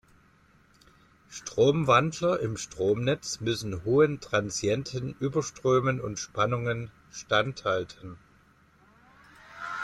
[1.29, 8.17] Stromwandler im Stromnetz müssen hohen transienten Überströmen und -spannungen standhalten.